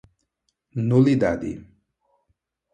nulidade 0.89 1.51